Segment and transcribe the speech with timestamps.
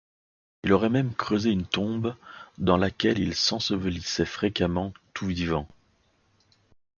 [0.63, 2.15] Il aurait même creusé une tombe
[2.57, 5.67] dans laquelle il s'ensevelissait fréquemment tout vivant.